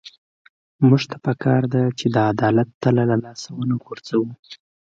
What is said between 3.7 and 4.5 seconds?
غورځوو.